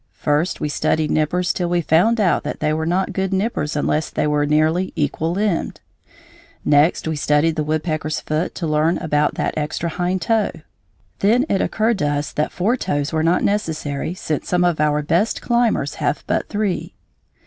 [0.17, 4.09] First we studied nippers till we found out that they were not good nippers unless
[4.09, 5.79] they were nearly equal limbed.
[6.65, 10.49] Next we studied the woodpecker's foot to learn about that extra hind toe.
[11.19, 15.03] Then it occurred to us that four toes were not necessary, since some of our
[15.03, 16.95] best climbers have but three.